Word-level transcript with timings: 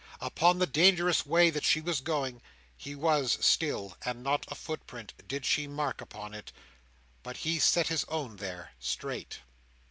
Upon 0.19 0.57
the 0.57 0.65
dangerous 0.65 1.27
way 1.27 1.51
that 1.51 1.63
she 1.63 1.79
was 1.79 2.01
going, 2.01 2.41
he 2.75 2.95
was, 2.95 3.37
still; 3.45 3.95
and 4.03 4.23
not 4.23 4.47
a 4.51 4.55
footprint 4.55 5.13
did 5.27 5.45
she 5.45 5.67
mark 5.67 6.01
upon 6.01 6.33
it, 6.33 6.51
but 7.21 7.37
he 7.45 7.59
set 7.59 7.89
his 7.89 8.03
own 8.05 8.37
there, 8.37 8.71
straight. 8.79 9.41